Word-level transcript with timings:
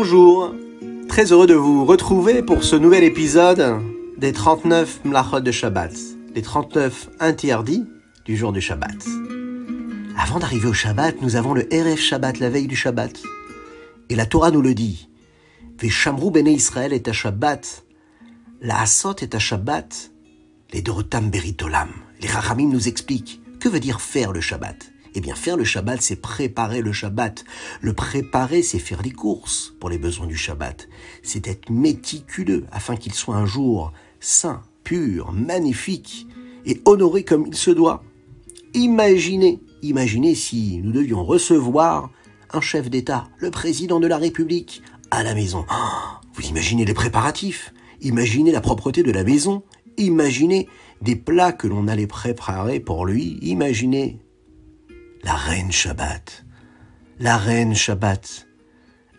Bonjour, 0.00 0.54
très 1.08 1.32
heureux 1.32 1.48
de 1.48 1.54
vous 1.54 1.84
retrouver 1.84 2.44
pour 2.44 2.62
ce 2.62 2.76
nouvel 2.76 3.02
épisode 3.02 3.80
des 4.16 4.32
39 4.32 5.00
mlachot 5.04 5.40
de 5.40 5.50
Shabbat, 5.50 5.92
les 6.36 6.40
39 6.40 7.10
interdits 7.18 7.84
du 8.24 8.36
jour 8.36 8.52
du 8.52 8.60
Shabbat. 8.60 8.94
Avant 10.16 10.38
d'arriver 10.38 10.68
au 10.68 10.72
Shabbat, 10.72 11.20
nous 11.20 11.34
avons 11.34 11.52
le 11.52 11.74
Erev 11.74 11.96
Shabbat, 11.96 12.38
la 12.38 12.48
veille 12.48 12.68
du 12.68 12.76
Shabbat. 12.76 13.20
Et 14.08 14.14
la 14.14 14.24
Torah 14.24 14.52
nous 14.52 14.62
le 14.62 14.72
dit. 14.72 15.08
Veshamru 15.80 16.30
bene 16.30 16.46
Israël 16.46 16.92
est 16.92 17.08
à 17.08 17.12
Shabbat, 17.12 17.84
la 18.60 18.82
Asot 18.82 19.16
est 19.16 19.34
à 19.34 19.40
Shabbat, 19.40 20.12
les 20.72 20.80
Dorotam 20.80 21.28
Beritolam. 21.28 21.90
Les 22.20 22.28
Rachamim 22.28 22.68
nous 22.68 22.86
expliquent 22.86 23.40
que 23.58 23.68
veut 23.68 23.80
dire 23.80 24.00
faire 24.00 24.30
le 24.30 24.40
Shabbat? 24.40 24.92
Eh 25.18 25.20
bien, 25.20 25.34
faire 25.34 25.56
le 25.56 25.64
Shabbat, 25.64 26.00
c'est 26.00 26.22
préparer 26.22 26.80
le 26.80 26.92
Shabbat. 26.92 27.44
Le 27.80 27.92
préparer, 27.92 28.62
c'est 28.62 28.78
faire 28.78 29.02
les 29.02 29.10
courses 29.10 29.74
pour 29.80 29.90
les 29.90 29.98
besoins 29.98 30.28
du 30.28 30.36
Shabbat. 30.36 30.88
C'est 31.24 31.48
être 31.48 31.70
méticuleux 31.70 32.66
afin 32.70 32.94
qu'il 32.94 33.12
soit 33.12 33.34
un 33.34 33.44
jour 33.44 33.92
saint, 34.20 34.62
pur, 34.84 35.32
magnifique 35.32 36.28
et 36.66 36.80
honoré 36.84 37.24
comme 37.24 37.48
il 37.48 37.56
se 37.56 37.72
doit. 37.72 38.04
Imaginez, 38.74 39.58
imaginez 39.82 40.36
si 40.36 40.78
nous 40.84 40.92
devions 40.92 41.24
recevoir 41.24 42.12
un 42.52 42.60
chef 42.60 42.88
d'État, 42.88 43.26
le 43.38 43.50
président 43.50 43.98
de 43.98 44.06
la 44.06 44.18
République, 44.18 44.82
à 45.10 45.24
la 45.24 45.34
maison. 45.34 45.66
Oh, 45.68 46.26
vous 46.34 46.46
imaginez 46.46 46.84
les 46.84 46.94
préparatifs, 46.94 47.74
imaginez 48.02 48.52
la 48.52 48.60
propreté 48.60 49.02
de 49.02 49.10
la 49.10 49.24
maison, 49.24 49.64
imaginez 49.96 50.68
des 51.02 51.16
plats 51.16 51.50
que 51.50 51.66
l'on 51.66 51.88
allait 51.88 52.06
préparer 52.06 52.78
pour 52.78 53.04
lui, 53.04 53.40
imaginez 53.42 54.20
la 55.22 55.34
reine 55.34 55.72
Shabbat, 55.72 56.44
la 57.18 57.36
reine 57.36 57.74
Shabbat, 57.74 58.46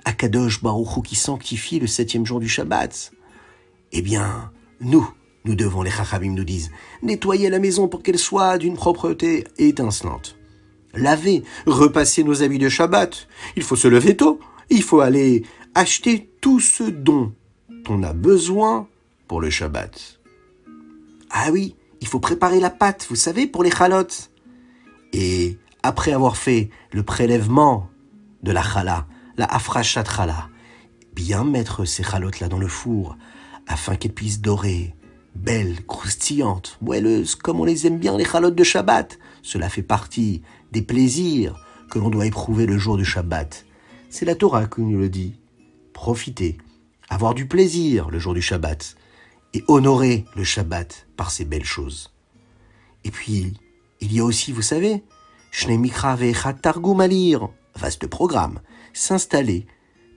Akadosh 0.05 0.61
Baruchou 0.61 1.01
qui 1.01 1.15
sanctifie 1.15 1.79
le 1.79 1.87
septième 1.87 2.25
jour 2.25 2.39
du 2.39 2.47
Shabbat. 2.47 3.11
Eh 3.91 4.01
bien, 4.01 4.51
nous, 4.79 5.09
nous 5.45 5.55
devons, 5.55 5.81
les 5.81 5.91
Chachamim 5.91 6.33
nous 6.33 6.43
disent, 6.43 6.71
nettoyer 7.01 7.49
la 7.49 7.59
maison 7.59 7.87
pour 7.87 8.03
qu'elle 8.03 8.19
soit 8.19 8.57
d'une 8.57 8.75
propreté 8.75 9.45
étincelante. 9.57 10.37
Laver, 10.93 11.43
repasser 11.65 12.23
nos 12.23 12.41
habits 12.41 12.57
de 12.57 12.69
Shabbat. 12.69 13.27
Il 13.55 13.63
faut 13.63 13.75
se 13.75 13.87
lever 13.87 14.15
tôt. 14.17 14.39
Il 14.69 14.83
faut 14.83 15.01
aller 15.01 15.43
acheter 15.75 16.29
tout 16.41 16.59
ce 16.59 16.83
dont 16.83 17.33
on 17.87 18.03
a 18.03 18.13
besoin 18.13 18.87
pour 19.27 19.41
le 19.41 19.49
Shabbat. 19.49 20.19
Ah 21.29 21.49
oui, 21.51 21.75
il 22.01 22.07
faut 22.07 22.19
préparer 22.19 22.59
la 22.59 22.69
pâte, 22.69 23.05
vous 23.09 23.15
savez, 23.15 23.45
pour 23.45 23.63
les 23.63 23.71
chalotes. 23.71 24.31
Et 25.13 25.57
après 25.83 26.11
avoir 26.11 26.37
fait 26.37 26.69
le 26.91 27.03
prélèvement 27.03 27.89
de 28.43 28.51
la 28.51 28.63
chala, 28.63 29.07
la 29.37 29.45
afrachat 29.45 30.03
chala, 30.03 30.49
bien 31.13 31.43
mettre 31.43 31.85
ces 31.85 32.03
chalotes 32.03 32.39
là 32.39 32.47
dans 32.47 32.59
le 32.59 32.67
four 32.67 33.17
afin 33.67 33.95
qu'elles 33.95 34.13
puissent 34.13 34.41
dorer, 34.41 34.95
belles, 35.35 35.85
croustillantes, 35.85 36.77
moelleuses, 36.81 37.35
comme 37.35 37.59
on 37.59 37.65
les 37.65 37.87
aime 37.87 37.99
bien 37.99 38.17
les 38.17 38.25
chalotes 38.25 38.55
de 38.55 38.63
Shabbat. 38.63 39.19
Cela 39.41 39.69
fait 39.69 39.83
partie 39.83 40.41
des 40.71 40.81
plaisirs 40.81 41.55
que 41.89 41.99
l'on 41.99 42.09
doit 42.09 42.25
éprouver 42.25 42.65
le 42.65 42.77
jour 42.77 42.97
du 42.97 43.05
Shabbat. 43.05 43.65
C'est 44.09 44.25
la 44.25 44.35
Torah 44.35 44.65
qui 44.65 44.81
nous 44.81 44.97
le 44.97 45.09
dit. 45.09 45.39
Profitez, 45.93 46.57
avoir 47.09 47.33
du 47.33 47.47
plaisir 47.47 48.09
le 48.09 48.19
jour 48.19 48.33
du 48.33 48.41
Shabbat 48.41 48.95
et 49.53 49.63
honorer 49.67 50.25
le 50.35 50.43
Shabbat 50.43 51.07
par 51.15 51.31
ces 51.31 51.45
belles 51.45 51.65
choses. 51.65 52.11
Et 53.03 53.11
puis, 53.11 53.53
il 54.01 54.13
y 54.13 54.19
a 54.19 54.23
aussi, 54.23 54.51
vous 54.51 54.61
savez, 54.61 55.03
Shnemikra 55.51 56.17
Targum 56.61 57.01
à 57.01 57.07
lire, 57.07 57.49
vaste 57.75 58.07
programme, 58.07 58.59
s'installer 58.93 59.65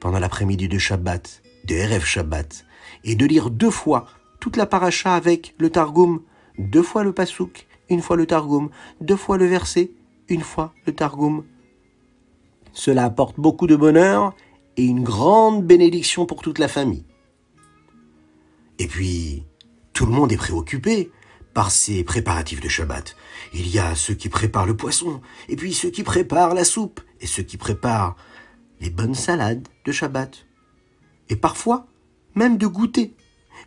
pendant 0.00 0.18
l'après-midi 0.18 0.68
de 0.68 0.78
Shabbat, 0.78 1.42
de 1.64 1.74
Erev 1.74 2.04
Shabbat, 2.04 2.64
et 3.04 3.14
de 3.14 3.26
lire 3.26 3.50
deux 3.50 3.70
fois 3.70 4.06
toute 4.40 4.56
la 4.56 4.66
paracha 4.66 5.14
avec 5.14 5.54
le 5.58 5.70
Targum, 5.70 6.22
deux 6.58 6.82
fois 6.82 7.04
le 7.04 7.12
Pasuk, 7.12 7.66
une 7.88 8.02
fois 8.02 8.16
le 8.16 8.26
Targum, 8.26 8.70
deux 9.00 9.16
fois 9.16 9.38
le 9.38 9.46
verset, 9.46 9.92
une 10.28 10.42
fois 10.42 10.74
le 10.86 10.94
Targum. 10.94 11.44
Cela 12.72 13.04
apporte 13.04 13.38
beaucoup 13.38 13.66
de 13.66 13.76
bonheur 13.76 14.34
et 14.76 14.84
une 14.84 15.02
grande 15.02 15.64
bénédiction 15.64 16.26
pour 16.26 16.42
toute 16.42 16.58
la 16.58 16.68
famille. 16.68 17.04
Et 18.78 18.86
puis, 18.86 19.44
tout 19.92 20.06
le 20.06 20.12
monde 20.12 20.32
est 20.32 20.36
préoccupé 20.36 21.10
par 21.54 21.70
ces 21.70 22.04
préparatifs 22.04 22.60
de 22.60 22.68
Shabbat. 22.68 23.16
Il 23.52 23.68
y 23.68 23.78
a 23.78 23.94
ceux 23.94 24.14
qui 24.14 24.28
préparent 24.28 24.66
le 24.66 24.76
poisson, 24.76 25.20
et 25.48 25.56
puis 25.56 25.74
ceux 25.74 25.90
qui 25.90 26.02
préparent 26.02 26.54
la 26.54 26.64
soupe, 26.64 27.00
et 27.20 27.26
ceux 27.26 27.42
qui 27.42 27.56
préparent 27.56 28.16
les 28.80 28.90
bonnes 28.90 29.14
salades 29.14 29.68
de 29.84 29.92
Shabbat. 29.92 30.46
Et 31.28 31.36
parfois, 31.36 31.86
même 32.34 32.58
de 32.58 32.66
goûter. 32.66 33.14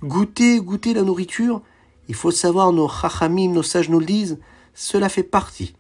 Goûter, 0.04 0.60
goûter 0.60 0.94
la 0.94 1.04
nourriture, 1.04 1.62
il 2.08 2.16
faut 2.16 2.32
savoir, 2.32 2.72
nos 2.72 2.90
chachamim, 2.90 3.52
nos 3.52 3.64
sages 3.64 3.90
nous 3.90 4.00
le 4.00 4.06
disent, 4.06 4.40
cela 4.74 5.10
fait 5.10 5.24
partie 5.24 5.76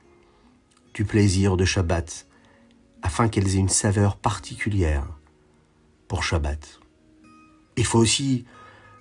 du 0.93 1.03
plaisir 1.03 1.57
de 1.57 1.65
Shabbat, 1.65 2.27
afin 3.01 3.27
qu'elles 3.27 3.55
aient 3.55 3.59
une 3.59 3.69
saveur 3.69 4.15
particulière 4.15 5.05
pour 6.07 6.23
Shabbat. 6.23 6.79
Il 7.77 7.85
faut 7.85 7.99
aussi 7.99 8.45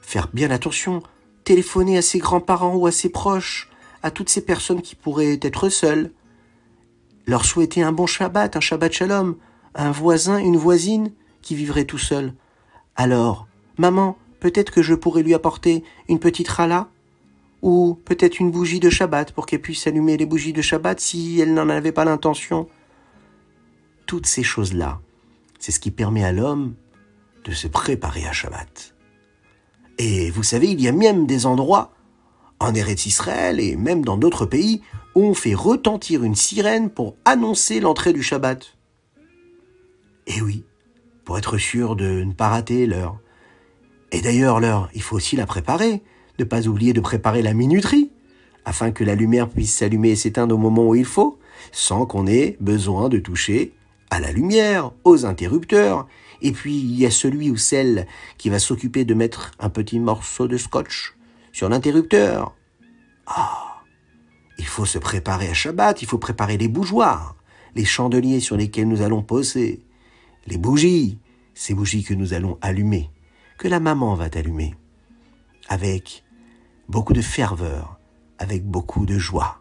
faire 0.03 0.29
bien 0.33 0.51
attention, 0.51 1.03
téléphoner 1.45 1.99
à 1.99 2.03
ses 2.03 2.19
grands-parents 2.19 2.75
ou 2.75 2.87
à 2.87 2.93
ses 2.93 3.11
proches, 3.11 3.71
à 4.03 4.11
toutes 4.11 4.29
ces 4.29 4.45
personnes 4.45 4.83
qui 4.83 4.95
pourraient 4.95 5.39
être 5.41 5.69
seules, 5.69 6.11
leur 7.27 7.45
souhaiter 7.45 7.83
un 7.83 7.93
bon 7.93 8.07
Shabbat, 8.07 8.57
un 8.57 8.61
Shabbat 8.61 8.93
Shalom, 8.93 9.37
un 9.75 9.91
voisin, 9.91 10.39
une 10.39 10.57
voisine 10.57 11.13
qui 11.43 11.55
vivrait 11.55 11.85
tout 11.85 11.99
seul. 11.99 12.35
Alors, 12.97 13.47
maman, 13.79 14.17
peut-être 14.41 14.73
que 14.73 14.83
je 14.83 14.95
pourrais 14.95 15.23
lui 15.23 15.35
apporter 15.35 15.85
une 16.09 16.19
petite 16.19 16.51
challah 16.51 16.89
ou 17.63 17.99
peut-être 18.05 18.41
une 18.41 18.51
bougie 18.51 18.81
de 18.81 18.91
Shabbat 18.91 19.33
pour 19.33 19.47
qu'elle 19.47 19.61
puisse 19.61 19.87
allumer 19.87 20.17
les 20.17 20.27
bougies 20.27 20.53
de 20.53 20.63
Shabbat 20.63 21.01
si 21.01 21.41
elle 21.41 21.55
n'en 21.55 21.69
avait 21.69 21.93
pas 21.93 22.05
l'intention. 22.05 22.69
Toutes 24.07 24.27
ces 24.27 24.43
choses-là, 24.43 25.01
c'est 25.59 25.73
ce 25.73 25.81
qui 25.81 25.91
permet 25.91 26.25
à 26.25 26.33
l'homme 26.33 26.75
de 27.45 27.53
se 27.53 27.67
préparer 27.67 28.27
à 28.27 28.33
Shabbat. 28.33 28.94
Et 29.99 30.31
vous 30.31 30.43
savez, 30.43 30.69
il 30.69 30.81
y 30.81 30.89
a 30.89 30.93
même 30.93 31.27
des 31.27 31.47
endroits, 31.47 31.93
en 32.61 32.75
Eretz 32.75 33.07
Israël 33.07 33.61
et 33.61 33.77
même 33.77 34.05
dans 34.05 34.17
d'autres 34.17 34.47
pays, 34.47 34.83
où 35.15 35.23
on 35.23 35.35
fait 35.35 35.55
retentir 35.55 36.25
une 36.25 36.35
sirène 36.35 36.91
pour 36.91 37.17
annoncer 37.25 37.81
l'entrée 37.81 38.13
du 38.13 38.23
Shabbat. 38.23 38.77
Et 40.27 40.41
oui, 40.41 40.65
pour 41.25 41.39
être 41.39 41.59
sûr 41.59 41.97
de 41.97 42.25
ne 42.25 42.33
pas 42.33 42.49
rater 42.49 42.87
l'heure. 42.87 43.19
Et 44.13 44.21
d'ailleurs, 44.21 44.61
l'heure, 44.61 44.89
il 44.95 45.03
faut 45.03 45.17
aussi 45.17 45.37
la 45.37 45.47
préparer. 45.47 46.03
Ne 46.39 46.45
pas 46.45 46.67
oublier 46.67 46.93
de 46.93 47.01
préparer 47.01 47.43
la 47.43 47.55
minuterie, 47.55 48.11
afin 48.65 48.91
que 48.91 49.05
la 49.05 49.15
lumière 49.15 49.49
puisse 49.49 49.75
s'allumer 49.75 50.11
et 50.11 50.17
s'éteindre 50.17 50.55
au 50.55 50.59
moment 50.59 50.89
où 50.89 50.95
il 50.95 51.05
faut, 51.05 51.39
sans 51.71 52.07
qu'on 52.07 52.27
ait 52.27 52.57
besoin 52.61 53.09
de 53.09 53.19
toucher 53.19 53.73
à 54.15 54.21
la 54.21 54.31
lumière, 54.31 54.93
aux 55.03 55.27
interrupteurs. 55.27 56.07
Et 56.41 56.53
puis 56.53 56.77
il 56.77 56.97
y 56.97 57.05
a 57.05 57.11
celui 57.11 57.51
ou 57.51 57.57
celle 57.57 58.07
qui 58.39 58.49
va 58.49 58.59
s'occuper 58.59 59.05
de 59.05 59.15
mettre 59.15 59.51
un 59.59 59.71
petit 59.71 59.99
morceau 59.99 60.47
de 60.47 60.57
scotch 60.57 61.15
sur 61.53 61.69
l'interrupteur. 61.69 62.55
Ah, 63.27 63.83
il 64.59 64.67
faut 64.67 64.87
se 64.87 64.99
préparer 64.99 65.49
à 65.49 65.55
Shabbat, 65.55 66.01
il 66.03 66.07
faut 66.07 66.19
préparer 66.19 66.57
les 66.57 66.69
bougeoirs, 66.69 67.35
les 67.75 67.85
chandeliers 67.85 68.41
sur 68.41 68.57
lesquels 68.57 68.89
nous 68.89 69.03
allons 69.03 69.23
poser, 69.23 69.85
les 70.47 70.59
bougies, 70.59 71.19
ces 71.55 71.75
bougies 71.75 72.05
que 72.05 72.15
nous 72.15 72.35
allons 72.35 72.59
allumer, 72.61 73.11
que 73.59 73.67
la 73.67 73.81
maman 73.81 74.15
va 74.15 74.29
allumer, 74.35 74.75
avec 75.69 76.23
beaucoup 76.89 77.15
de 77.15 77.23
ferveur, 77.23 77.99
avec 78.39 78.65
beaucoup 78.65 79.07
de 79.07 79.19
joie 79.19 79.61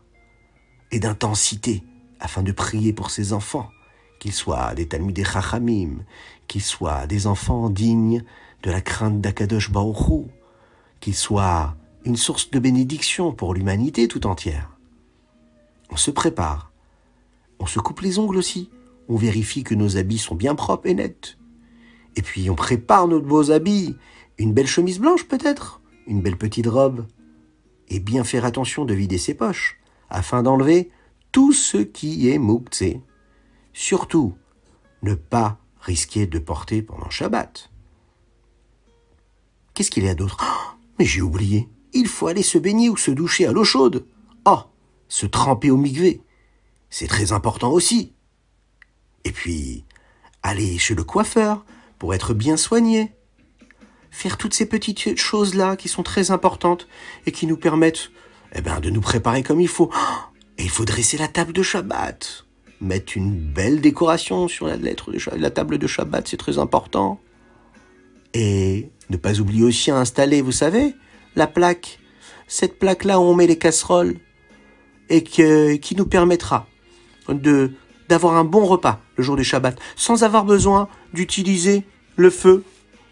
et 0.92 1.00
d'intensité, 1.00 1.84
afin 2.20 2.44
de 2.44 2.52
prier 2.52 2.94
pour 2.94 3.10
ses 3.10 3.34
enfants, 3.34 3.70
qu'ils 4.24 4.32
soient 4.32 4.74
des 4.74 4.88
Talmudei 4.88 5.26
Chachamim, 5.26 6.06
qu'ils 6.48 6.62
soient 6.62 7.08
des 7.08 7.28
enfants 7.28 7.70
dignes 7.70 8.24
de 8.62 8.72
la 8.72 8.80
crainte 8.80 9.20
d'Akadosh 9.20 9.70
Baruchou, 9.70 10.30
qu'ils 11.02 11.14
soient 11.14 11.76
une 12.06 12.16
source 12.16 12.50
de 12.50 12.58
bénédiction 12.58 13.34
pour 13.34 13.54
l'humanité 13.54 14.08
tout 14.08 14.26
entière. 14.26 14.78
On 15.90 15.98
se 15.98 16.10
prépare, 16.10 16.72
on 17.60 17.66
se 17.66 17.82
coupe 17.82 18.00
les 18.00 18.18
ongles 18.18 18.38
aussi, 18.38 18.70
on 19.10 19.18
vérifie 19.18 19.66
que 19.66 19.76
nos 19.76 19.98
habits 19.98 20.20
sont 20.20 20.36
bien 20.36 20.56
propres 20.56 20.88
et 20.88 20.94
nets. 20.94 21.38
Et 22.16 22.22
puis 22.22 22.50
on 22.50 22.56
prépare 22.56 23.10
nos 23.10 23.20
beaux 23.20 23.52
habits, 23.52 23.94
une 24.38 24.54
belle 24.54 24.68
chemise 24.68 25.00
blanche 25.00 25.26
peut-être, 25.26 25.82
une 26.08 26.22
belle 26.22 26.38
petite 26.38 26.68
robe, 26.68 27.08
et 27.90 28.00
bien 28.00 28.24
faire 28.24 28.46
attention 28.46 28.86
de 28.86 28.94
vider 28.94 29.18
ses 29.18 29.34
poches, 29.34 29.82
afin 30.10 30.44
d'enlever 30.44 30.92
tout 31.34 31.52
ce 31.52 31.80
qui 31.80 32.30
est 32.30 32.38
mouktsé. 32.38 33.02
Surtout, 33.74 34.38
ne 35.02 35.16
pas 35.16 35.60
risquer 35.82 36.28
de 36.28 36.40
porter 36.40 36.82
pendant 36.82 37.10
Shabbat. 37.10 37.70
Qu'est-ce 39.74 39.92
qu'il 39.92 40.06
y 40.06 40.10
a 40.10 40.16
d'autre? 40.16 40.38
Oh, 40.42 40.78
Mais 41.00 41.06
j'ai 41.06 41.22
oublié. 41.22 41.68
Il 41.94 42.08
faut 42.08 42.28
aller 42.28 42.44
se 42.44 42.58
baigner 42.58 42.90
ou 42.90 42.98
se 42.98 43.12
doucher 43.12 43.48
à 43.48 43.52
l'eau 43.52 43.64
chaude. 43.64 44.06
Oh, 44.46 44.60
se 45.08 45.26
tremper 45.26 45.72
au 45.72 45.78
migvé. 45.78 46.22
C'est 46.90 47.08
très 47.08 47.32
important 47.32 47.72
aussi. 47.72 48.14
Et 49.24 49.32
puis, 49.32 49.84
aller 50.44 50.78
chez 50.78 50.96
le 50.96 51.04
coiffeur 51.04 51.66
pour 51.98 52.14
être 52.14 52.34
bien 52.34 52.58
soigné. 52.58 53.14
Faire 54.12 54.38
toutes 54.38 54.54
ces 54.54 54.68
petites 54.68 55.18
choses-là 55.18 55.76
qui 55.76 55.90
sont 55.90 56.04
très 56.04 56.30
importantes 56.30 56.88
et 57.26 57.32
qui 57.32 57.48
nous 57.48 57.58
permettent 57.58 58.12
eh 58.54 58.62
ben, 58.62 58.80
de 58.80 58.92
nous 58.92 59.02
préparer 59.02 59.42
comme 59.42 59.60
il 59.60 59.68
faut. 59.68 59.92
Et 60.60 60.64
il 60.64 60.70
faut 60.70 60.86
dresser 60.86 61.18
la 61.18 61.28
table 61.28 61.54
de 61.54 61.64
Shabbat. 61.64 62.46
Mettre 62.84 63.16
une 63.16 63.32
belle 63.34 63.82
décoration 63.82 64.48
sur 64.48 64.68
la, 64.68 64.76
lettre 64.76 65.12
de, 65.12 65.18
la 65.38 65.50
table 65.50 65.78
de 65.78 65.88
Shabbat, 65.88 66.28
c'est 66.28 66.38
très 66.38 66.60
important. 66.60 67.20
Et 68.34 68.90
ne 69.10 69.18
pas 69.18 69.40
oublier 69.40 69.64
aussi 69.64 69.90
à 69.90 69.98
installer, 69.98 70.42
vous 70.42 70.52
savez, 70.52 70.94
la 71.36 71.48
plaque. 71.48 72.00
Cette 72.48 72.78
plaque-là 72.78 73.20
où 73.20 73.24
on 73.24 73.36
met 73.36 73.48
les 73.48 73.58
casseroles 73.58 74.16
et 75.10 75.24
qui 75.24 75.96
nous 75.96 76.06
permettra 76.06 76.68
de 77.30 77.72
d'avoir 78.10 78.36
un 78.36 78.44
bon 78.44 78.66
repas 78.66 79.00
le 79.16 79.24
jour 79.24 79.36
du 79.36 79.44
Shabbat, 79.44 79.80
sans 79.96 80.24
avoir 80.24 80.44
besoin 80.44 80.90
d'utiliser 81.14 81.84
le 82.16 82.30
feu, 82.30 82.64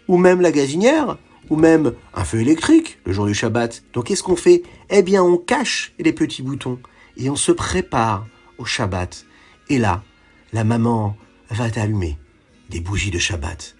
ou 0.06 0.16
même 0.16 0.40
la 0.40 0.52
gazinière, 0.52 1.16
ou 1.50 1.56
même 1.56 1.92
un 2.14 2.24
feu 2.24 2.40
électrique 2.40 2.98
le 3.04 3.12
jour 3.12 3.26
du 3.26 3.34
Shabbat. 3.34 3.82
Donc 3.94 4.06
qu'est-ce 4.06 4.22
qu'on 4.22 4.36
fait? 4.36 4.62
Eh 4.90 5.02
bien 5.02 5.22
on 5.22 5.36
cache 5.38 5.92
les 5.98 6.12
petits 6.12 6.42
boutons 6.42 6.78
et 7.16 7.30
on 7.30 7.36
se 7.36 7.52
prépare 7.52 8.26
au 8.58 8.64
Shabbat. 8.64 9.26
Et 9.72 9.78
là, 9.78 10.04
la 10.52 10.64
maman 10.64 11.16
va 11.48 11.64
allumer 11.76 12.18
des 12.68 12.80
bougies 12.80 13.10
de 13.10 13.18
Shabbat. 13.18 13.74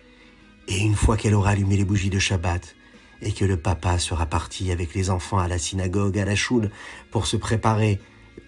Et 0.66 0.78
une 0.78 0.94
fois 0.94 1.18
qu'elle 1.18 1.34
aura 1.34 1.50
allumé 1.50 1.76
les 1.76 1.84
bougies 1.84 2.08
de 2.08 2.18
Shabbat, 2.18 2.74
et 3.20 3.30
que 3.30 3.44
le 3.44 3.58
papa 3.58 3.98
sera 3.98 4.24
parti 4.24 4.72
avec 4.72 4.94
les 4.94 5.10
enfants 5.10 5.36
à 5.36 5.48
la 5.48 5.58
synagogue, 5.58 6.18
à 6.18 6.24
la 6.24 6.34
choule, 6.34 6.70
pour 7.10 7.26
se 7.26 7.36
préparer 7.36 8.00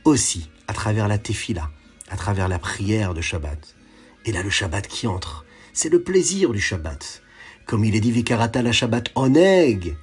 aussi 0.04 0.48
à 0.68 0.72
travers 0.72 1.06
la 1.06 1.18
tefila, 1.18 1.70
à 2.08 2.16
travers 2.16 2.48
la 2.48 2.58
prière 2.58 3.12
de 3.12 3.20
Shabbat. 3.20 3.76
Et 4.24 4.32
là, 4.32 4.42
le 4.42 4.48
Shabbat 4.48 4.88
qui 4.88 5.06
entre, 5.06 5.44
c'est 5.74 5.90
le 5.90 6.02
plaisir 6.02 6.50
du 6.50 6.62
Shabbat. 6.62 7.20
Comme 7.66 7.84
il 7.84 7.94
est 7.94 8.00
dit, 8.00 8.10
Vikarata 8.10 8.62
la 8.62 8.72
Shabbat 8.72 9.10
oneg, 9.16 9.98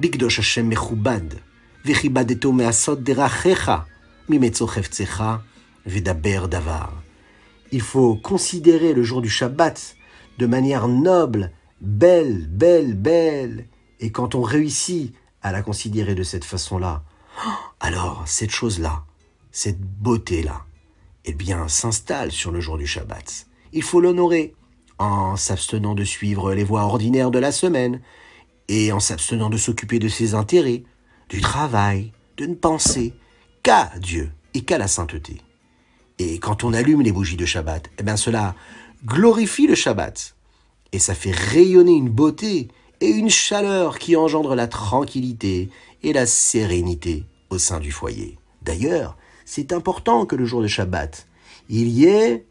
Bigdosh 0.00 0.38
Hashem 0.38 0.68
mechubad, 0.68 1.42
Vichibadeto 1.84 2.52
measot 2.52 2.96
derachecha, 2.96 3.84
Mimetzochevtzecha, 4.30 5.42
Vedaber 5.86 6.48
davar. 6.48 6.92
Il 7.72 7.80
faut 7.80 8.16
considérer 8.16 8.92
le 8.92 9.02
jour 9.02 9.22
du 9.22 9.30
Shabbat 9.30 9.96
de 10.38 10.46
manière 10.46 10.88
noble, 10.88 11.52
belle, 11.80 12.46
belle, 12.48 12.94
belle. 12.94 13.66
Et 14.00 14.10
quand 14.10 14.34
on 14.34 14.42
réussit 14.42 15.14
à 15.42 15.52
la 15.52 15.62
considérer 15.62 16.14
de 16.14 16.22
cette 16.22 16.44
façon-là, 16.44 17.02
alors 17.80 18.24
cette 18.26 18.50
chose-là, 18.50 19.04
cette 19.50 19.80
beauté-là, 19.80 20.64
eh 21.24 21.32
bien, 21.32 21.68
s'installe 21.68 22.30
sur 22.30 22.52
le 22.52 22.60
jour 22.60 22.78
du 22.78 22.86
Shabbat. 22.86 23.46
Il 23.72 23.82
faut 23.82 24.00
l'honorer 24.00 24.54
en 24.98 25.36
s'abstenant 25.36 25.94
de 25.94 26.04
suivre 26.04 26.54
les 26.54 26.64
voies 26.64 26.82
ordinaires 26.82 27.30
de 27.30 27.38
la 27.38 27.52
semaine 27.52 28.00
et 28.68 28.92
en 28.92 29.00
s'abstenant 29.00 29.50
de 29.50 29.56
s'occuper 29.56 29.98
de 29.98 30.08
ses 30.08 30.34
intérêts, 30.34 30.84
du 31.28 31.40
travail, 31.40 32.12
de 32.36 32.46
ne 32.46 32.54
penser 32.54 33.14
qu'à 33.62 33.92
Dieu 33.98 34.30
et 34.54 34.62
qu'à 34.62 34.78
la 34.78 34.88
sainteté. 34.88 35.40
Et 36.18 36.38
quand 36.38 36.64
on 36.64 36.72
allume 36.72 37.02
les 37.02 37.12
bougies 37.12 37.36
de 37.36 37.44
Shabbat, 37.44 37.90
eh 37.98 38.02
bien 38.02 38.16
cela 38.16 38.54
glorifie 39.04 39.66
le 39.66 39.74
Shabbat 39.74 40.34
et 40.92 40.98
ça 40.98 41.14
fait 41.14 41.34
rayonner 41.34 41.92
une 41.92 42.08
beauté 42.08 42.68
et 43.00 43.08
une 43.08 43.28
chaleur 43.28 43.98
qui 43.98 44.16
engendre 44.16 44.54
la 44.54 44.66
tranquillité 44.66 45.68
et 46.02 46.12
la 46.12 46.26
sérénité 46.26 47.24
au 47.50 47.58
sein 47.58 47.80
du 47.80 47.92
foyer. 47.92 48.38
D'ailleurs, 48.62 49.16
c'est 49.44 49.72
important 49.72 50.26
que 50.26 50.36
le 50.36 50.46
jour 50.46 50.62
de 50.62 50.66
Shabbat, 50.66 51.26
il 51.68 51.88
y 51.88 52.06
ait 52.06 52.46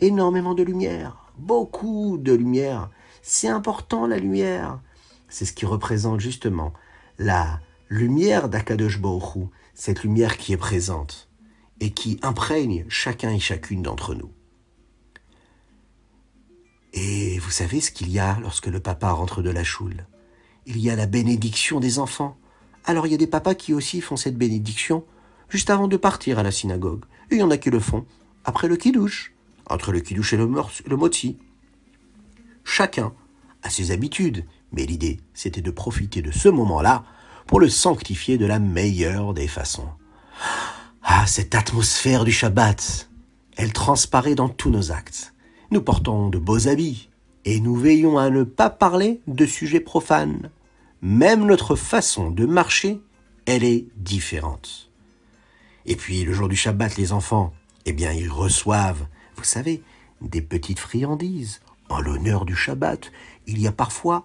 énormément 0.00 0.54
de 0.54 0.62
lumière, 0.62 1.32
beaucoup 1.38 2.18
de 2.18 2.32
lumière. 2.32 2.90
C'est 3.22 3.48
important 3.48 4.06
la 4.06 4.18
lumière. 4.18 4.80
C'est 5.28 5.44
ce 5.44 5.52
qui 5.52 5.66
représente 5.66 6.20
justement 6.20 6.72
la 7.18 7.60
lumière 7.88 8.48
d'Akadosh 8.48 9.00
cette 9.74 10.02
lumière 10.02 10.36
qui 10.36 10.52
est 10.52 10.58
présente 10.58 11.29
et 11.80 11.90
qui 11.90 12.18
imprègne 12.22 12.84
chacun 12.88 13.30
et 13.30 13.40
chacune 13.40 13.82
d'entre 13.82 14.14
nous. 14.14 14.30
Et 16.92 17.38
vous 17.38 17.50
savez 17.50 17.80
ce 17.80 17.90
qu'il 17.90 18.10
y 18.10 18.18
a 18.18 18.38
lorsque 18.40 18.66
le 18.66 18.80
papa 18.80 19.10
rentre 19.12 19.42
de 19.42 19.50
la 19.50 19.64
choule? 19.64 20.06
Il 20.66 20.78
y 20.78 20.90
a 20.90 20.96
la 20.96 21.06
bénédiction 21.06 21.80
des 21.80 21.98
enfants. 21.98 22.36
Alors 22.84 23.06
il 23.06 23.10
y 23.10 23.14
a 23.14 23.18
des 23.18 23.26
papas 23.26 23.54
qui 23.54 23.72
aussi 23.72 24.00
font 24.00 24.16
cette 24.16 24.36
bénédiction 24.36 25.04
juste 25.48 25.70
avant 25.70 25.88
de 25.88 25.96
partir 25.96 26.38
à 26.38 26.42
la 26.42 26.50
synagogue. 26.50 27.04
Et 27.30 27.36
il 27.36 27.40
y 27.40 27.42
en 27.42 27.50
a 27.50 27.58
qui 27.58 27.70
le 27.70 27.80
font 27.80 28.06
après 28.44 28.68
le 28.68 28.76
kidouche, 28.76 29.32
entre 29.68 29.92
le 29.92 30.00
kidouche 30.00 30.32
et 30.32 30.36
le, 30.36 30.46
le 30.86 30.96
moti. 30.96 31.38
Chacun 32.64 33.12
a 33.62 33.70
ses 33.70 33.90
habitudes, 33.90 34.44
mais 34.72 34.84
l'idée, 34.84 35.20
c'était 35.34 35.62
de 35.62 35.70
profiter 35.70 36.22
de 36.22 36.30
ce 36.30 36.48
moment-là 36.48 37.04
pour 37.46 37.60
le 37.60 37.68
sanctifier 37.68 38.38
de 38.38 38.46
la 38.46 38.58
meilleure 38.58 39.34
des 39.34 39.48
façons. 39.48 39.88
Ah, 41.22 41.26
cette 41.26 41.54
atmosphère 41.54 42.24
du 42.24 42.32
Shabbat, 42.32 43.10
elle 43.58 43.74
transparaît 43.74 44.34
dans 44.34 44.48
tous 44.48 44.70
nos 44.70 44.90
actes. 44.90 45.34
Nous 45.70 45.82
portons 45.82 46.30
de 46.30 46.38
beaux 46.38 46.66
habits 46.66 47.10
et 47.44 47.60
nous 47.60 47.76
veillons 47.76 48.16
à 48.16 48.30
ne 48.30 48.42
pas 48.42 48.70
parler 48.70 49.20
de 49.26 49.44
sujets 49.44 49.80
profanes. 49.80 50.48
Même 51.02 51.44
notre 51.44 51.76
façon 51.76 52.30
de 52.30 52.46
marcher, 52.46 53.02
elle 53.44 53.64
est 53.64 53.84
différente. 53.96 54.88
Et 55.84 55.94
puis 55.94 56.24
le 56.24 56.32
jour 56.32 56.48
du 56.48 56.56
Shabbat, 56.56 56.96
les 56.96 57.12
enfants, 57.12 57.52
eh 57.84 57.92
bien, 57.92 58.12
ils 58.12 58.30
reçoivent, 58.30 59.06
vous 59.36 59.44
savez, 59.44 59.82
des 60.22 60.40
petites 60.40 60.78
friandises. 60.78 61.60
En 61.90 62.00
l'honneur 62.00 62.46
du 62.46 62.56
Shabbat, 62.56 63.12
il 63.46 63.60
y 63.60 63.66
a 63.66 63.72
parfois 63.72 64.24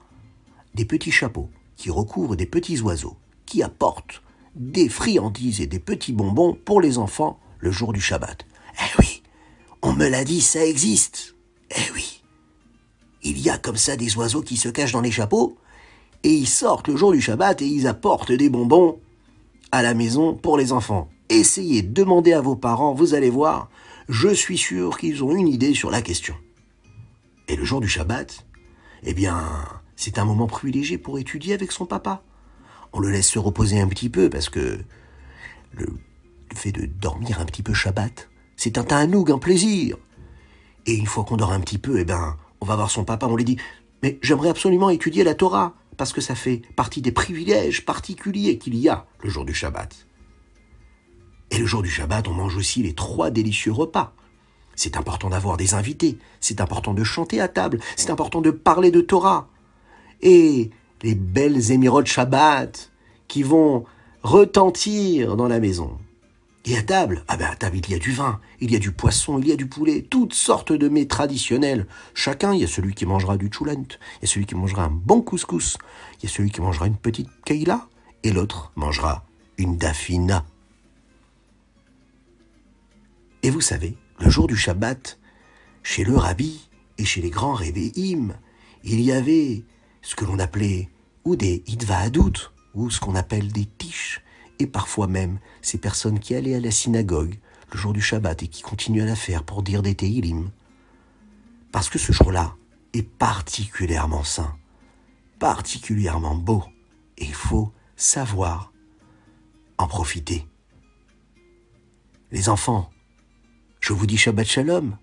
des 0.75 0.85
petits 0.85 1.11
chapeaux 1.11 1.49
qui 1.75 1.89
recouvrent 1.89 2.37
des 2.37 2.45
petits 2.45 2.79
oiseaux, 2.79 3.17
qui 3.45 3.63
apportent 3.63 4.21
des 4.55 4.89
friandises 4.89 5.61
et 5.61 5.67
des 5.67 5.79
petits 5.79 6.13
bonbons 6.13 6.57
pour 6.65 6.81
les 6.81 6.97
enfants 6.97 7.39
le 7.59 7.71
jour 7.71 7.93
du 7.93 8.01
Shabbat. 8.01 8.45
Eh 8.79 8.99
oui, 8.99 9.23
on 9.81 9.93
me 9.93 10.07
l'a 10.07 10.23
dit, 10.23 10.41
ça 10.41 10.65
existe. 10.65 11.35
Eh 11.71 11.91
oui. 11.93 12.23
Il 13.23 13.39
y 13.39 13.49
a 13.49 13.57
comme 13.57 13.77
ça 13.77 13.95
des 13.95 14.15
oiseaux 14.17 14.41
qui 14.41 14.57
se 14.57 14.69
cachent 14.69 14.91
dans 14.91 15.01
les 15.01 15.11
chapeaux, 15.11 15.57
et 16.23 16.31
ils 16.31 16.47
sortent 16.47 16.87
le 16.87 16.95
jour 16.95 17.11
du 17.11 17.21
Shabbat 17.21 17.61
et 17.61 17.67
ils 17.67 17.87
apportent 17.87 18.31
des 18.31 18.49
bonbons 18.49 18.99
à 19.71 19.81
la 19.81 19.93
maison 19.93 20.33
pour 20.33 20.57
les 20.57 20.71
enfants 20.71 21.09
essayez, 21.29 21.81
demandez 21.81 22.33
à 22.33 22.41
vos 22.41 22.55
parents, 22.55 22.93
vous 22.93 23.13
allez 23.13 23.29
voir, 23.29 23.69
je 24.09 24.29
suis 24.29 24.57
sûr 24.57 24.97
qu'ils 24.97 25.23
ont 25.23 25.35
une 25.35 25.47
idée 25.47 25.73
sur 25.73 25.91
la 25.91 26.01
question. 26.01 26.35
Et 27.47 27.55
le 27.55 27.63
jour 27.63 27.81
du 27.81 27.87
Shabbat, 27.87 28.45
eh 29.03 29.13
bien, 29.13 29.43
c'est 29.95 30.17
un 30.17 30.25
moment 30.25 30.47
privilégié 30.47 30.97
pour 30.97 31.19
étudier 31.19 31.53
avec 31.53 31.71
son 31.71 31.85
papa. 31.85 32.23
On 32.95 33.01
le 33.01 33.09
laisse 33.09 33.27
se 33.27 33.39
reposer 33.39 33.81
un 33.81 33.89
petit 33.89 34.07
peu 34.07 34.29
parce 34.29 34.47
que 34.47 34.79
le, 35.73 35.85
fait 36.55 36.71
de 36.71 36.85
dormir 36.85 37.41
un 37.41 37.45
petit 37.45 37.61
peu 37.61 37.73
Shabbat, 37.73 38.29
c'est 38.55 38.77
un 38.77 38.85
tanoug, 38.85 39.31
un 39.31 39.37
plaisir. 39.37 39.97
Et 40.85 40.93
une 40.93 41.05
fois 41.05 41.25
qu'on 41.25 41.35
dort 41.35 41.51
un 41.51 41.59
petit 41.59 41.77
peu, 41.77 41.99
eh 41.99 42.05
ben, 42.05 42.37
on 42.61 42.65
va 42.65 42.77
voir 42.77 42.89
son 42.89 43.03
papa, 43.03 43.27
on 43.27 43.35
lui 43.35 43.43
dit, 43.43 43.57
mais 44.01 44.17
j'aimerais 44.21 44.47
absolument 44.47 44.89
étudier 44.89 45.25
la 45.25 45.35
Torah, 45.35 45.75
parce 45.97 46.13
que 46.13 46.21
ça 46.21 46.35
fait 46.35 46.61
partie 46.77 47.01
des 47.01 47.11
privilèges 47.11 47.83
particuliers 47.83 48.57
qu'il 48.57 48.75
y 48.75 48.87
a 48.87 49.05
le 49.21 49.29
jour 49.29 49.43
du 49.43 49.53
Shabbat. 49.53 50.07
Et 51.51 51.57
le 51.57 51.65
jour 51.65 51.81
du 51.81 51.89
Shabbat, 51.89 52.29
on 52.29 52.33
mange 52.33 52.55
aussi 52.55 52.81
les 52.81 52.93
trois 52.93 53.29
délicieux 53.29 53.73
repas. 53.73 54.13
C'est 54.77 54.95
important 54.95 55.29
d'avoir 55.29 55.57
des 55.57 55.73
invités, 55.73 56.17
c'est 56.39 56.61
important 56.61 56.93
de 56.93 57.03
chanter 57.03 57.41
à 57.41 57.49
table, 57.49 57.79
c'est 57.97 58.09
important 58.09 58.39
de 58.39 58.51
parler 58.51 58.91
de 58.91 59.01
Torah. 59.01 59.49
Et 60.21 60.71
les 61.05 61.13
belles 61.13 61.71
émirotes 61.71 62.07
Shabbat 62.07 62.91
qui 63.27 63.43
vont 63.43 63.85
retentir 64.23 65.37
dans 65.37 65.47
la 65.47 65.59
maison. 65.59 65.99
Et 66.65 66.75
à 66.75 66.81
table, 66.81 67.23
ah 67.27 67.37
ben 67.37 67.45
à 67.45 67.55
table 67.55 67.77
il 67.77 67.91
y 67.91 67.93
a 67.93 67.99
du 67.99 68.11
vin, 68.11 68.39
il 68.59 68.71
y 68.71 68.75
a 68.75 68.79
du 68.79 68.91
poisson, 68.91 69.37
il 69.37 69.47
y 69.47 69.51
a 69.51 69.55
du 69.55 69.67
poulet, 69.67 70.01
toutes 70.01 70.33
sortes 70.33 70.73
de 70.73 70.89
mets 70.89 71.05
traditionnels. 71.05 71.85
Chacun, 72.15 72.55
il 72.55 72.61
y 72.61 72.63
a 72.63 72.67
celui 72.67 72.95
qui 72.95 73.05
mangera 73.05 73.37
du 73.37 73.51
choulent, 73.51 73.69
il 73.71 74.23
y 74.23 74.25
a 74.25 74.27
celui 74.27 74.47
qui 74.47 74.55
mangera 74.55 74.85
un 74.85 74.89
bon 74.89 75.21
couscous, 75.21 75.77
il 76.17 76.23
y 76.23 76.25
a 76.25 76.33
celui 76.33 76.49
qui 76.49 76.61
mangera 76.61 76.87
une 76.87 76.97
petite 76.97 77.29
keila, 77.45 77.87
et 78.23 78.31
l'autre 78.31 78.71
mangera 78.75 79.25
une 79.59 79.77
dafina. 79.77 80.43
Et 83.43 83.51
vous 83.51 83.61
savez, 83.61 83.95
le 84.19 84.31
jour 84.31 84.47
du 84.47 84.57
Shabbat, 84.57 85.19
chez 85.83 86.03
le 86.03 86.17
rabbi 86.17 86.67
et 86.97 87.05
chez 87.05 87.21
les 87.21 87.29
grands 87.29 87.53
révéim, 87.53 88.33
il 88.83 89.01
y 89.01 89.11
avait 89.11 89.63
ce 90.01 90.15
que 90.15 90.25
l'on 90.25 90.39
appelait 90.39 90.89
ou 91.25 91.35
des 91.35 91.63
idvahadout, 91.67 92.51
ou 92.73 92.89
ce 92.89 92.99
qu'on 92.99 93.15
appelle 93.15 93.51
des 93.51 93.65
tiches, 93.65 94.21
et 94.59 94.67
parfois 94.67 95.07
même 95.07 95.39
ces 95.61 95.77
personnes 95.77 96.19
qui 96.19 96.35
allaient 96.35 96.55
à 96.55 96.59
la 96.59 96.71
synagogue 96.71 97.37
le 97.73 97.77
jour 97.77 97.93
du 97.93 98.01
Shabbat 98.01 98.43
et 98.43 98.47
qui 98.47 98.61
continuent 98.61 99.01
à 99.01 99.07
la 99.07 99.15
faire 99.15 99.43
pour 99.43 99.63
dire 99.63 99.81
des 99.81 99.95
teilim. 99.95 100.51
Parce 101.71 101.89
que 101.89 101.99
ce 101.99 102.11
jour-là 102.11 102.55
est 102.93 103.03
particulièrement 103.03 104.23
saint, 104.23 104.55
particulièrement 105.39 106.35
beau, 106.35 106.63
et 107.17 107.25
il 107.25 107.33
faut 107.33 107.73
savoir 107.95 108.71
en 109.77 109.87
profiter. 109.87 110.47
Les 112.31 112.49
enfants, 112.49 112.89
je 113.81 113.93
vous 113.93 114.05
dis 114.05 114.17
Shabbat 114.17 114.47
Shalom. 114.47 114.97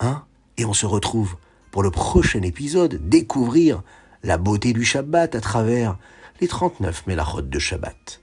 Hein 0.00 0.24
Et 0.56 0.64
on 0.64 0.72
se 0.72 0.86
retrouve 0.86 1.36
pour 1.70 1.82
le 1.82 1.90
prochain 1.90 2.42
épisode 2.42 3.08
découvrir 3.08 3.82
la 4.24 4.38
beauté 4.38 4.72
du 4.72 4.84
Shabbat 4.84 5.34
à 5.34 5.40
travers 5.40 5.98
les 6.40 6.48
39 6.48 7.06
Mélachot 7.06 7.42
de 7.42 7.58
Shabbat. 7.58 8.22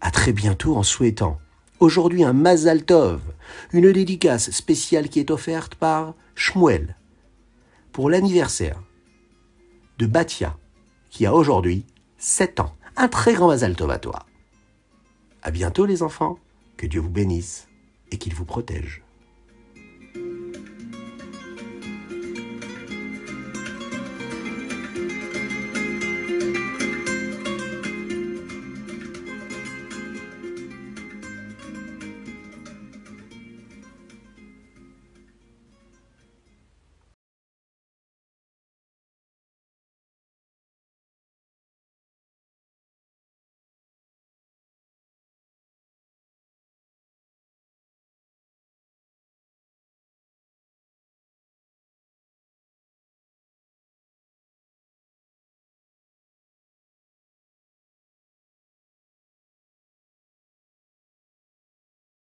À 0.00 0.10
très 0.10 0.32
bientôt 0.32 0.74
en 0.74 0.82
souhaitant 0.82 1.38
aujourd'hui 1.80 2.24
un 2.24 2.32
Mazal 2.32 2.82
Tov, 2.82 3.20
une 3.74 3.92
dédicace 3.92 4.50
spéciale 4.50 5.10
qui 5.10 5.20
est 5.20 5.30
offerte 5.30 5.74
par 5.74 6.14
Shmuel 6.34 6.96
pour 7.92 8.08
l'anniversaire 8.08 8.82
de 9.98 10.06
Batia 10.06 10.56
qui 11.10 11.26
a 11.26 11.34
aujourd'hui 11.34 11.84
7 12.16 12.60
ans. 12.60 12.74
Un 12.96 13.08
très 13.08 13.34
grand 13.34 13.48
Mazal 13.48 13.76
Tov 13.76 13.90
à 13.90 13.98
toi. 13.98 14.24
À 15.42 15.50
bientôt 15.50 15.84
les 15.84 16.02
enfants, 16.02 16.38
que 16.78 16.86
Dieu 16.86 17.00
vous 17.00 17.10
bénisse 17.10 17.68
et 18.10 18.16
qu'il 18.16 18.34
vous 18.34 18.46
protège. 18.46 19.05